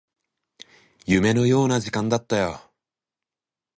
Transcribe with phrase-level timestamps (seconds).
[1.05, 2.59] 夢のような時間だったよ